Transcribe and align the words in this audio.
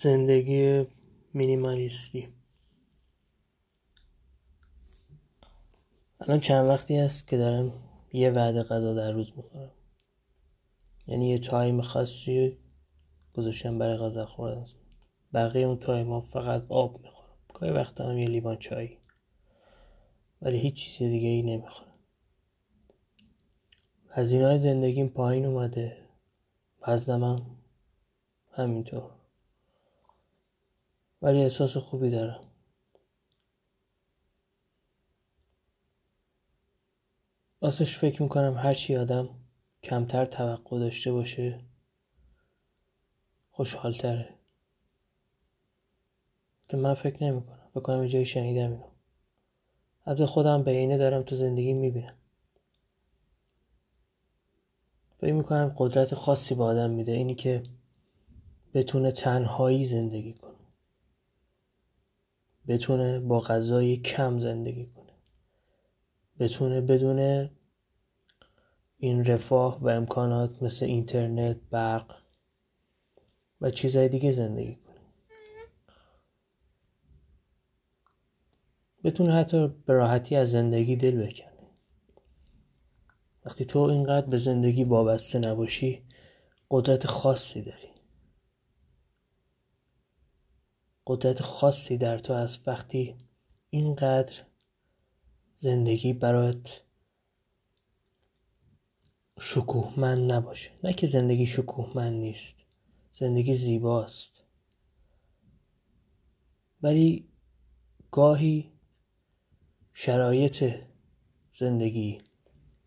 زندگی 0.00 0.86
مینیمالیستی. 1.34 2.28
الان 6.20 6.40
چند 6.40 6.68
وقتی 6.68 6.96
است 6.96 7.28
که 7.28 7.36
دارم 7.36 7.72
یه 8.12 8.30
وعده 8.30 8.62
غذا 8.62 8.94
در 8.94 9.12
روز 9.12 9.32
می‌خورم. 9.36 9.70
یعنی 11.06 11.28
یه 11.30 11.38
time 11.38 11.80
خاصی 11.80 12.58
گذاشتم 13.34 13.78
برای 13.78 13.96
غذا 13.96 14.26
خوردن. 14.26 14.66
بقیه 15.34 15.66
اون 15.66 15.78
time 15.78 16.08
ها 16.08 16.20
فقط 16.20 16.70
آب 16.70 17.00
می‌خورم. 17.02 17.36
گاهی 17.54 17.72
وقتا 17.72 18.04
هم 18.04 18.18
یه 18.18 18.28
لیوان 18.28 18.56
چای. 18.56 18.98
ولی 20.42 20.58
هیچ 20.58 20.74
چیز 20.74 20.98
دیگه 21.08 21.28
ای 21.28 21.42
نمی‌خورم. 21.42 21.94
هزینه 24.10 24.46
های 24.46 24.60
زندگیم 24.60 25.08
پایین 25.08 25.44
اومده. 25.44 25.96
وزنم 26.88 27.46
همینطور. 28.50 29.17
ولی 31.22 31.42
احساس 31.42 31.76
خوبی 31.76 32.10
دارم. 32.10 32.40
راستش 37.60 37.98
فکر 37.98 38.22
می‌کنم 38.22 38.56
هرچی 38.56 38.96
آدم 38.96 39.28
کمتر 39.82 40.24
توقع 40.24 40.78
داشته 40.78 41.12
باشه 41.12 41.60
خوشحالتره. 43.50 44.34
من 46.74 46.94
فکر 46.94 47.24
نمی‌کنم. 47.24 47.58
فکر 47.70 47.80
کنم 47.80 48.06
جایی 48.06 48.24
شنیدم 48.24 48.70
اینو. 48.70 48.90
البته 50.06 50.26
خودم 50.26 50.62
به 50.62 50.70
اینه 50.70 50.98
دارم 50.98 51.22
تو 51.22 51.36
زندگی 51.36 51.72
می‌بینم. 51.72 52.14
فکر 55.20 55.32
می‌کنم 55.32 55.74
قدرت 55.78 56.14
خاصی 56.14 56.54
به 56.54 56.64
آدم 56.64 56.90
میده 56.90 57.12
اینی 57.12 57.34
که 57.34 57.62
بتونه 58.74 59.12
تنهایی 59.12 59.84
زندگی 59.84 60.32
کنه. 60.32 60.47
بتونه 62.68 63.20
با 63.20 63.40
غذای 63.40 63.96
کم 63.96 64.38
زندگی 64.38 64.86
کنه. 64.86 65.12
بتونه 66.38 66.80
بدون 66.80 67.50
این 68.98 69.24
رفاه 69.24 69.80
و 69.80 69.88
امکانات 69.88 70.62
مثل 70.62 70.86
اینترنت 70.86 71.56
برق 71.70 72.14
و 73.60 73.70
چیزهای 73.70 74.08
دیگه 74.08 74.32
زندگی 74.32 74.74
کنه. 74.74 74.98
بتونه 79.04 79.32
حتی 79.32 79.68
به 79.68 79.92
راحتی 79.92 80.36
از 80.36 80.50
زندگی 80.50 80.96
دل 80.96 81.26
بکنه. 81.26 81.48
وقتی 83.44 83.64
تو 83.64 83.78
اینقدر 83.78 84.26
به 84.26 84.36
زندگی 84.36 84.84
وابسته 84.84 85.38
نباشی 85.38 86.02
قدرت 86.70 87.06
خاصی 87.06 87.62
داری. 87.62 87.87
قدرت 91.08 91.42
خاصی 91.42 91.96
در 91.96 92.18
تو 92.18 92.32
از 92.32 92.58
وقتی 92.66 93.14
اینقدر 93.70 94.42
زندگی 95.56 96.12
برات 96.12 96.84
شکوهمند 99.40 100.32
نباشه. 100.32 100.70
نه 100.84 100.92
که 100.92 101.06
زندگی 101.06 101.46
شکوهمند 101.46 102.12
نیست 102.12 102.64
زندگی 103.12 103.54
زیباست. 103.54 104.44
ولی 106.82 107.28
گاهی 108.10 108.72
شرایط 109.94 110.74
زندگی 111.52 112.18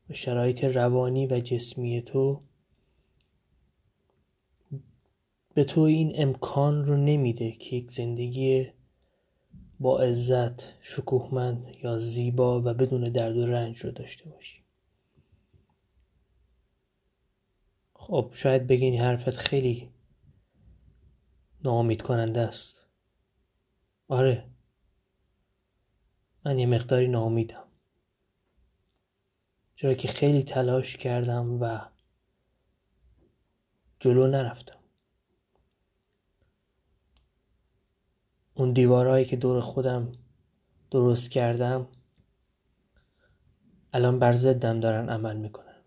و 0.09 0.13
شرایط 0.13 0.63
روانی 0.63 1.27
و 1.27 1.39
جسمی 1.39 2.01
تو 2.01 2.39
به 5.53 5.63
تو 5.63 5.81
این 5.81 6.11
امکان 6.15 6.85
رو 6.85 6.97
نمیده 6.97 7.51
که 7.51 7.75
یک 7.75 7.91
زندگی 7.91 8.71
با 9.79 9.99
عزت 9.99 10.83
شکوهمند 10.83 11.75
یا 11.83 11.97
زیبا 11.97 12.59
و 12.61 12.63
بدون 12.63 13.03
درد 13.03 13.37
و 13.37 13.45
رنج 13.45 13.77
رو 13.77 13.91
داشته 13.91 14.29
باشی. 14.29 14.63
خب 17.93 18.31
شاید 18.33 18.67
بگین 18.67 18.99
حرفت 18.99 19.29
خیلی 19.29 19.89
ناامید 21.63 22.01
کننده 22.01 22.41
است. 22.41 22.87
آره. 24.07 24.49
من 26.45 26.59
یه 26.59 26.65
مقداری 26.65 27.07
ناامیدم. 27.07 27.63
چرا 29.75 29.93
که 29.93 30.07
خیلی 30.07 30.43
تلاش 30.43 30.97
کردم 30.97 31.61
و 31.61 31.79
جلو 33.99 34.27
نرفتم. 34.27 34.80
اون 38.61 38.73
دیوارهایی 38.73 39.25
که 39.25 39.35
دور 39.35 39.61
خودم 39.61 40.11
درست 40.91 41.31
کردم 41.31 41.87
الان 43.93 44.19
بر 44.19 44.31
ضدم 44.31 44.79
دارن 44.79 45.09
عمل 45.09 45.37
می‌کنن. 45.37 45.81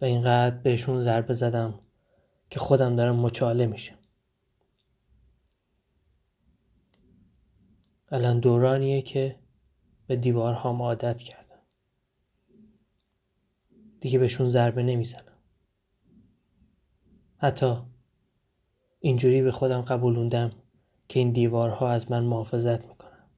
و 0.00 0.04
اینقدر 0.04 0.56
بهشون 0.56 1.00
ضربه 1.00 1.34
زدم 1.34 1.80
که 2.50 2.60
خودم 2.60 2.96
دارم 2.96 3.16
مچاله 3.16 3.66
میشم. 3.66 3.98
الان 8.08 8.40
دورانیه 8.40 9.02
که 9.02 9.38
به 10.06 10.16
دیوارهام 10.16 10.82
عادت 10.82 11.22
کردم. 11.22 11.62
دیگه 14.00 14.18
بهشون 14.18 14.46
ضربه 14.46 14.82
نمی‌زنم. 14.82 15.38
حتی 17.36 17.76
اینجوری 19.00 19.42
به 19.42 19.52
خودم 19.52 19.82
قبولوندم 19.82 20.50
که 21.08 21.20
این 21.20 21.30
دیوارها 21.30 21.90
از 21.90 22.10
من 22.10 22.24
محافظت 22.24 22.84
می‌کنن. 22.84 23.28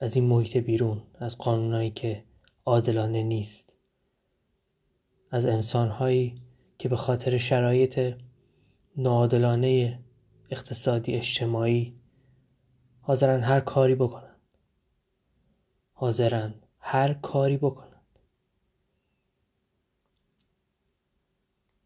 از 0.00 0.16
این 0.16 0.24
محیط 0.24 0.56
بیرون 0.56 1.02
از 1.14 1.38
قانونهایی 1.38 1.90
که 1.90 2.24
عادلانه 2.66 3.22
نیست. 3.22 3.74
از 5.30 5.46
انسانهایی 5.46 6.42
که 6.78 6.88
به 6.88 6.96
خاطر 6.96 7.38
شرایط 7.38 8.14
ناعادلانه 8.96 10.00
اقتصادی 10.50 11.14
اجتماعی 11.14 12.00
حاضرن 13.00 13.40
هر 13.40 13.60
کاری 13.60 13.94
بکنن. 13.94 14.36
حاضرن 15.92 16.54
هر 16.78 17.14
کاری 17.14 17.56
بکنن. 17.56 18.00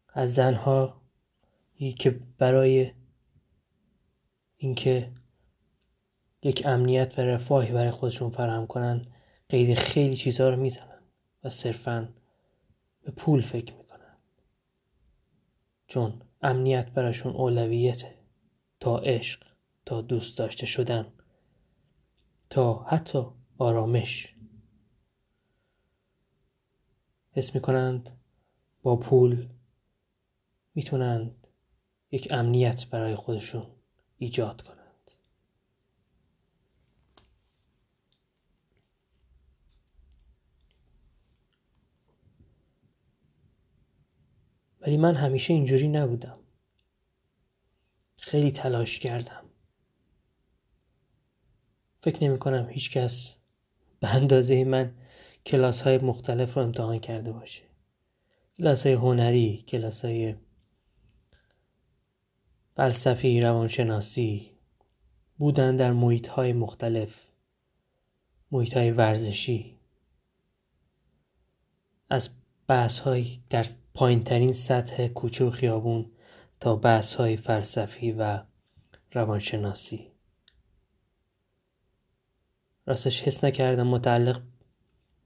از 0.09 0.33
زنها 0.33 1.01
که 1.97 2.19
برای 2.37 2.91
اینکه 4.63 5.11
یک 6.43 6.61
امنیت 6.65 7.19
و 7.19 7.21
رفاهی 7.21 7.71
برای 7.71 7.91
خودشون 7.91 8.29
فراهم 8.29 8.67
کنن 8.67 9.05
قید 9.49 9.77
خیلی 9.77 10.15
چیزها 10.15 10.49
رو 10.49 10.55
می‌زنن 10.55 11.03
و 11.43 11.49
صرفا 11.49 12.13
به 13.01 13.11
پول 13.11 13.41
فکر 13.41 13.73
می‌کنن. 13.73 14.17
چون 15.87 16.21
امنیت 16.41 16.91
براشون 16.91 17.33
اولویته 17.33 18.19
تا 18.79 18.97
عشق 18.97 19.47
تا 19.85 20.01
دوست 20.01 20.37
داشته 20.37 20.65
شدن 20.65 21.13
تا 22.49 22.83
حتی 22.83 23.25
آرامش. 23.57 24.35
حس 27.31 27.55
می‌کنند 27.55 28.09
با 28.81 28.95
پول 28.95 29.47
می‌تونند 30.75 31.47
یک 32.11 32.27
امنیت 32.31 32.87
برای 32.89 33.15
خودشون 33.15 33.82
ایجاد 34.17 34.61
کنند. 34.61 35.11
ولی 44.81 44.97
من 44.97 45.15
همیشه 45.15 45.53
اینجوری 45.53 45.87
نبودم. 45.87 46.39
خیلی 48.17 48.51
تلاش 48.51 48.99
کردم. 48.99 49.45
فکر 52.01 52.23
نمی 52.23 52.39
کنم 52.39 52.69
هیچ 52.69 52.91
کس 52.91 53.35
به 53.99 54.15
اندازه 54.15 54.63
من 54.63 54.95
کلاس 55.45 55.81
های 55.81 55.97
مختلف 55.97 56.53
رو 56.53 56.63
امتحان 56.63 56.99
کرده 56.99 57.31
باشه. 57.31 57.63
کلاس 58.57 58.85
های 58.85 58.95
هنری 58.95 59.65
کلاس 59.67 60.05
های 60.05 60.35
فلسفی 62.75 63.41
روانشناسی 63.41 64.51
بودن 65.37 65.75
در 65.75 65.93
محیط 65.93 66.27
های 66.27 66.53
مختلف 66.53 67.27
محیط 68.51 68.77
های 68.77 68.91
ورزشی. 68.91 69.79
از 72.09 72.29
بحث 72.67 72.99
های 72.99 73.39
در 73.49 73.65
پایین 73.93 74.23
ترین 74.23 74.53
سطح 74.53 75.07
کوچه 75.07 75.45
و 75.45 75.49
خیابون 75.49 76.11
تا 76.59 76.75
بحث 76.75 77.15
های 77.15 77.37
فلسفی 77.37 78.11
و 78.11 78.43
روانشناسی. 79.11 80.11
راستش 82.85 83.23
حس 83.23 83.43
نکردم 83.43 83.87
متعلق 83.87 84.41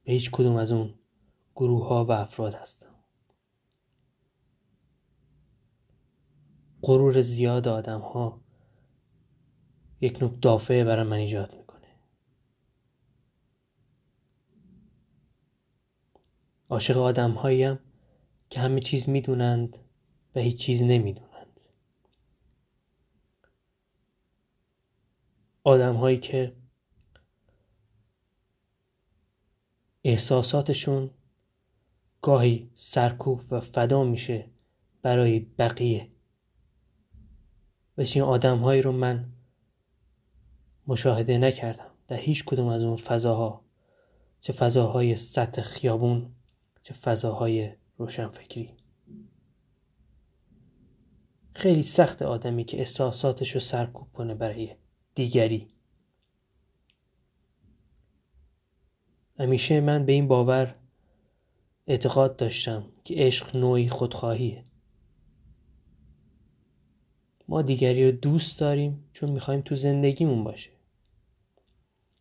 به 0.03 0.11
هیچ 0.11 0.31
کدوم 0.31 0.55
از 0.55 0.71
اون 0.71 0.94
گروه 1.55 1.88
ها 1.88 2.05
و 2.05 2.11
افراد 2.11 2.53
هستم. 2.53 2.86
غرور 6.81 7.21
زیاد 7.21 7.68
آدم 7.68 8.00
ها 8.01 8.41
یک 10.01 10.21
نوع 10.21 10.38
دافعه 10.41 10.83
برای 10.83 11.06
من 11.06 11.18
ایجاد 11.18 11.56
می‌کنه. 11.56 11.88
عاشق 16.69 16.97
آدم 16.97 17.31
هاییم 17.31 17.79
که 18.50 18.59
همه 18.59 18.79
چیز 18.79 19.09
می‌دونند 19.09 19.77
و 20.35 20.39
هیچ 20.39 20.59
چیز 20.59 20.81
نمی‌دونند. 20.81 21.59
آدم 25.63 25.95
هایی 25.95 26.19
که 26.19 26.56
احساساتشون 30.03 31.09
گاهی 32.21 32.71
سرکوب 32.75 33.41
و 33.51 33.59
فدا 33.59 34.03
میشه 34.03 34.50
برای 35.01 35.39
بقیه. 35.39 36.16
و 37.97 38.01
این 38.01 38.23
آدم 38.23 38.57
هایی 38.57 38.81
رو 38.81 38.91
من 38.91 39.25
مشاهده 40.88 41.38
نکردم. 41.38 41.91
در 42.07 42.17
هیچ 42.17 42.45
کدوم 42.45 42.67
از 42.67 42.83
اون 42.83 42.95
فضاها. 42.95 43.65
چه 44.41 44.53
فضاهای 44.53 45.15
سطح 45.15 45.61
خیابون 45.61 46.35
چه 46.83 46.94
فضاهای 46.94 47.71
روشنفکری. 47.97 48.73
خیلی 51.53 51.81
سخت 51.81 52.21
آدمی 52.21 52.63
که 52.63 52.79
احساساتش 52.79 53.51
رو 53.51 53.59
سرکوب 53.59 54.07
کنه 54.13 54.35
برای 54.35 54.75
دیگری. 55.15 55.67
همیشه 59.39 59.81
من 59.81 60.05
به 60.05 60.11
این 60.11 60.27
باور 60.27 60.75
اعتقاد 61.88 62.35
داشتم 62.35 62.83
که 63.03 63.15
عشق 63.17 63.55
نوعی 63.55 63.88
خودخواهیه. 63.88 64.65
ما 67.47 67.61
دیگری 67.61 68.11
رو 68.11 68.17
دوست 68.17 68.59
داریم 68.59 69.09
چون 69.13 69.31
می‌خوایم 69.31 69.61
تو 69.61 69.75
زندگیمون 69.75 70.44
باشه. 70.44 70.71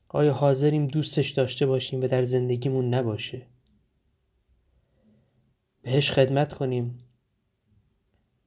آیا 0.09 0.33
حاضریم 0.33 0.87
دوستش 0.87 1.31
داشته 1.31 1.67
باشیم 1.67 2.01
و 2.01 2.07
در 2.07 2.23
زندگیمون 2.23 2.95
نباشه؟ 2.95 3.47
بهش 5.83 6.11
خدمت 6.11 6.55
کنیم. 6.55 6.99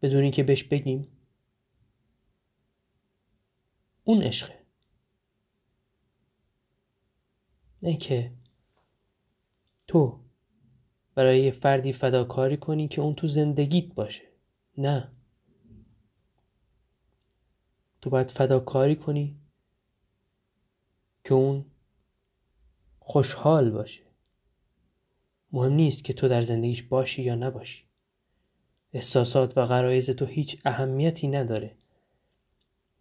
بدون 0.02 0.24
اینکه 0.24 0.44
بهش 0.44 0.64
بگیم. 0.64 1.08
اون 4.04 4.22
عشقه. 4.22 4.60
نه 7.81 7.98
که 7.98 8.34
تو 9.88 10.20
برای 11.16 11.44
یه 11.44 11.52
فردی 11.52 11.94
فداکاری 11.94 12.58
کنی 12.58 12.88
که 12.88 13.02
اون 13.02 13.16
تو 13.16 13.28
زندگیت 13.28 13.94
باشه. 13.94 14.24
نه. 14.78 15.19
تو 18.01 18.10
باید 18.10 18.31
فداکاری 18.31 18.96
کنی 18.96 19.40
که 21.24 21.34
اون 21.34 21.66
خوشحال 23.00 23.69
باشه. 23.69 24.04
مهم 25.51 25.74
نیست 25.74 26.04
که 26.04 26.13
تو 26.13 26.28
در 26.28 26.42
زندگیش 26.42 26.84
باشی 26.84 27.24
یا 27.24 27.36
نباشی. 27.36 27.84
احساسات 28.94 29.57
و 29.57 29.66
غرایز 29.66 30.10
تو 30.10 30.25
هیچ 30.25 30.62
اهمیتی 30.66 31.28
نداره 31.28 31.78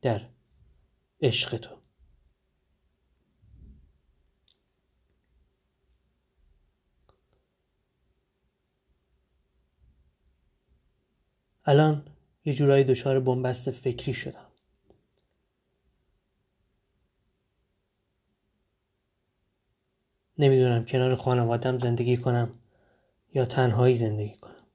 در 0.02 0.28
عشق 1.20 1.56
تو. 1.56 1.76
الان 11.64 12.04
یه 12.44 12.54
جورایی 12.54 12.84
دچار 12.84 13.20
بنبست 13.20 13.70
فکری 13.70 14.12
شدم. 14.12 14.47
نمی‌دونم 20.38 20.84
کنار 20.84 21.14
خانوادم 21.14 21.78
زندگی 21.78 22.16
کنم 22.16 22.50
یا 23.34 23.44
تنهایی 23.44 23.94
زندگی 23.94 24.34
کنم. 24.34 24.66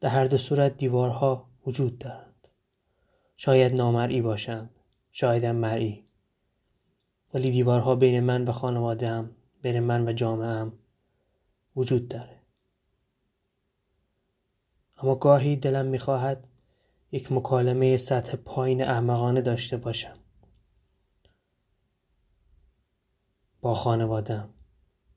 در 0.00 0.08
هر 0.08 0.24
دو 0.26 0.36
صورت 0.36 0.76
دیوارها 0.76 1.48
وجود 1.66 1.98
دارند. 1.98 2.48
شاید 3.36 3.74
نامرئی 3.74 4.22
باشند 4.22 4.70
شاید 5.12 5.46
مرئی. 5.46 6.04
ولی 7.34 7.50
دیوارها 7.50 7.94
بین 7.94 8.20
من 8.20 8.44
و 8.44 8.52
خانواده 8.52 9.24
بین 9.62 9.80
من 9.80 10.08
و 10.08 10.12
جامعه 10.12 10.72
وجود 11.76 12.08
داره. 12.08 12.40
اما 14.98 15.14
گاهی 15.14 15.56
دلم 15.56 15.86
می‌خواهد 15.86 16.48
یک 17.12 17.32
مکالمه 17.32 17.96
سطح 17.96 18.36
پایین 18.36 18.82
احمقانه 18.82 19.40
داشته 19.40 19.76
باشم. 19.76 20.18
با 23.66 23.74
خانوادم 23.74 24.48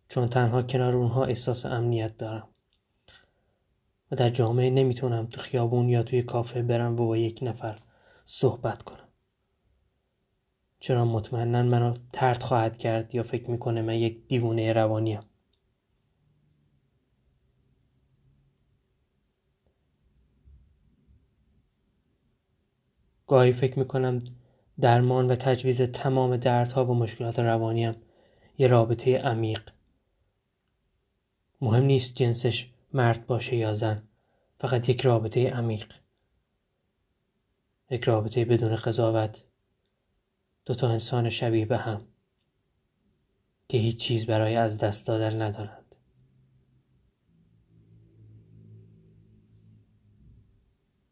چون 0.07 0.27
تنها 0.27 0.61
کنار 0.61 0.95
اونها 0.95 1.25
احساس 1.25 1.65
امنیت 1.65 2.17
دارم. 2.17 2.47
و 4.11 4.15
در 4.15 4.29
جامعه 4.29 4.69
نمی‌تونم 4.69 5.25
تو 5.25 5.41
خیابون 5.41 5.89
یا 5.89 6.03
توی 6.03 6.23
کافه 6.23 6.61
برم 6.61 6.93
و 6.93 6.95
با 6.95 7.17
یک 7.17 7.39
نفر 7.41 7.79
صحبت 8.25 8.83
کنم. 8.83 9.07
چرا 10.79 11.05
مطمئنا 11.05 11.63
منو 11.63 11.93
ترد 12.13 12.43
خواهد 12.43 12.77
کرد 12.77 13.15
یا 13.15 13.23
فکر 13.23 13.51
می‌کنه 13.51 13.81
من 13.81 13.95
یک 13.95 14.27
دیوونه 14.27 14.73
روانیم. 14.73 15.19
گاهی 23.27 23.53
فکر 23.53 23.79
می‌کنم 23.79 24.23
درمان 24.79 25.31
و 25.31 25.35
تجویز 25.35 25.81
تمام 25.81 26.37
دردها 26.37 26.85
و 26.85 26.93
مشکلات 26.93 27.39
روانیم 27.39 27.95
یه 28.59 28.67
رابطه 28.67 29.17
عمیق. 29.17 29.69
مهم 31.61 31.83
نیست 31.83 32.15
جنسش 32.15 32.71
مرد 32.93 33.25
باشه 33.25 33.55
یا 33.55 33.73
زن 33.73 34.07
فقط 34.59 34.89
یک 34.89 35.01
رابطه 35.01 35.49
عمیق. 35.49 35.93
یک 37.89 38.03
رابطه 38.03 38.45
بدون 38.45 38.75
قضاوت. 38.75 39.43
دوتا 40.65 40.89
انسان 40.89 41.29
شبیه 41.29 41.65
به 41.65 41.77
هم 41.77 42.07
که 43.69 43.77
هیچ 43.77 43.99
چیز 43.99 44.25
برای 44.25 44.55
از 44.55 44.77
دست 44.77 45.07
دادن 45.07 45.41
ندارند. 45.41 45.95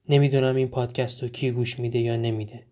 نمی‌دونم 0.10 0.56
این 0.56 0.68
پادکست 0.68 1.24
رو 1.24 1.30
کی 1.30 1.52
گوش 1.52 1.80
میده 1.80 2.00
یا 2.00 2.16
نمیده. 2.16 2.68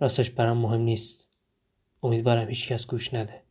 راستش 0.00 0.30
برام 0.30 0.58
مهم 0.58 0.80
نیست. 0.80 1.23
امیدوارم 2.04 2.48
هیچ 2.48 2.68
کس 2.68 2.86
گوش 2.86 3.14
نده. 3.14 3.42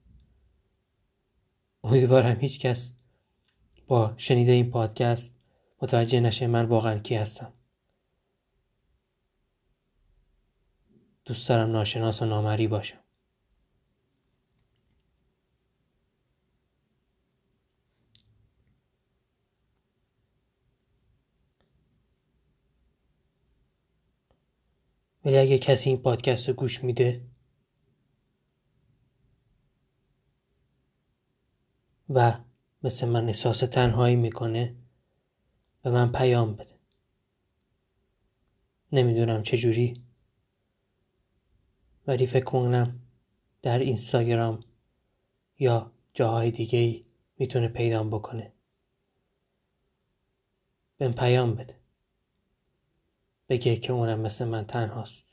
امیدوارم 1.84 2.40
هیچ 2.40 2.60
کس 2.60 2.92
با 3.88 4.14
شنیده 4.18 4.52
این 4.52 4.72
پادکست 4.72 5.36
متوجه 5.82 6.20
نشه 6.20 6.48
من 6.48 6.66
واقعا 6.66 7.00
کی 7.00 7.16
هستم. 7.16 7.54
دوست 11.26 11.50
دارم 11.50 11.72
ناشناس 11.72 12.22
و 12.22 12.26
نامری 12.26 12.68
باشم. 12.68 13.00
ولی 25.26 25.38
اگه 25.38 25.60
کسی 25.60 25.90
این 25.90 26.00
پادکست 26.02 26.50
رو 26.50 26.56
گوش 26.56 26.84
میده 26.84 27.33
و 32.14 32.40
مثل 32.84 33.08
من 33.08 33.28
احساس 33.28 33.60
تنهایی 33.60 34.16
می‌کنه 34.16 34.76
به 35.82 35.92
من 35.92 36.12
پیام 36.12 36.56
بده. 36.56 36.80
نمی‌دونم 38.92 39.44
چجوری 39.44 40.04
ولی 42.08 42.28
فکر 42.28 42.44
کنم 42.44 43.00
در 43.62 43.80
اینستاگرام 43.80 44.64
یا 45.60 45.92
جاهای 46.14 46.52
دیگه 46.52 46.80
ای 46.80 47.06
می‌تونه 47.38 47.68
پیدام 47.68 48.10
بکنه. 48.10 48.54
بهم 50.98 51.14
پیام 51.14 51.56
بده. 51.56 51.80
بگه 53.50 53.76
که 53.76 53.94
اونم 53.94 54.20
مثل 54.20 54.46
من 54.46 54.66
تنهاست. 54.66 55.33